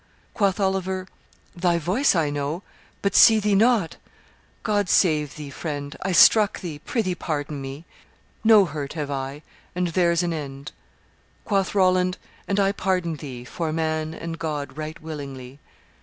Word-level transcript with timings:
Quoth 0.33 0.59
Oliver, 0.59 1.05
'Thy 1.55 1.77
voice 1.77 2.15
I 2.15 2.31
know, 2.31 2.63
But 3.03 3.13
see 3.13 3.39
thee 3.39 3.53
not; 3.53 3.97
God 4.63 4.89
save 4.89 5.35
thee, 5.35 5.51
friend: 5.51 5.95
I 6.01 6.11
struck 6.11 6.59
thee; 6.61 6.79
prithee 6.79 7.13
pardon 7.13 7.61
me. 7.61 7.85
No 8.43 8.65
hurt 8.65 8.93
have 8.93 9.11
I; 9.11 9.43
and 9.75 9.89
there's 9.89 10.23
an 10.23 10.33
end.' 10.33 10.71
Quoth 11.45 11.75
Roland, 11.75 12.17
'And 12.47 12.59
I 12.59 12.71
pardon 12.71 13.17
thee 13.17 13.45
'Fore 13.45 13.71
man 13.71 14.15
and 14.15 14.39
God 14.39 14.75
right 14.75 14.99
willingly. 14.99 15.59